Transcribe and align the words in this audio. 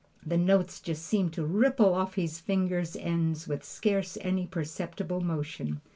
The 0.25 0.35
notes 0.35 0.81
just 0.81 1.05
seemed 1.05 1.31
to 1.33 1.45
ripple 1.45 1.93
off 1.93 2.15
his 2.15 2.39
fingers' 2.39 2.95
ends 2.95 3.47
with 3.47 3.63
scarce 3.63 4.17
any 4.21 4.47
perceptible 4.47 5.21
motion. 5.21 5.79